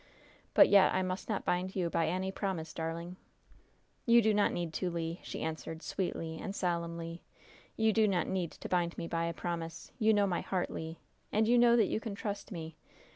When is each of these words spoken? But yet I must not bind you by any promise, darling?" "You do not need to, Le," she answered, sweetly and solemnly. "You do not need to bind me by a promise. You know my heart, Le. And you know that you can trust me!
But 0.55 0.67
yet 0.67 0.95
I 0.95 1.03
must 1.03 1.29
not 1.29 1.45
bind 1.45 1.75
you 1.75 1.87
by 1.87 2.07
any 2.07 2.31
promise, 2.31 2.73
darling?" 2.73 3.17
"You 4.07 4.19
do 4.23 4.33
not 4.33 4.51
need 4.51 4.73
to, 4.73 4.89
Le," 4.89 5.17
she 5.21 5.43
answered, 5.43 5.83
sweetly 5.83 6.39
and 6.41 6.55
solemnly. 6.55 7.21
"You 7.77 7.93
do 7.93 8.07
not 8.07 8.25
need 8.25 8.49
to 8.53 8.67
bind 8.67 8.97
me 8.97 9.07
by 9.07 9.25
a 9.25 9.33
promise. 9.35 9.91
You 9.99 10.11
know 10.15 10.25
my 10.25 10.41
heart, 10.41 10.71
Le. 10.71 10.95
And 11.31 11.47
you 11.47 11.55
know 11.55 11.75
that 11.75 11.85
you 11.85 11.99
can 11.99 12.15
trust 12.15 12.51
me! 12.51 12.77